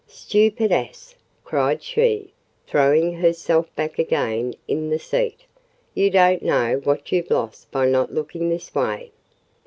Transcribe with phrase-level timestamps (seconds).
[0.07, 1.13] "Stupid ass!"
[1.43, 2.33] cried she,
[2.65, 5.41] throwing herself back again in the seat.
[5.93, 9.11] "You don't know what you've lost by not looking this way!"